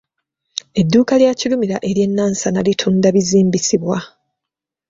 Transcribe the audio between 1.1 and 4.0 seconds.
lya Kirumira ery’e Nansana litunda bizimbisibwa.